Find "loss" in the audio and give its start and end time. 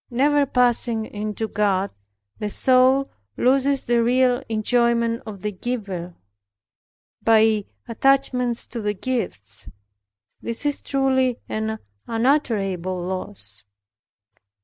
12.99-13.63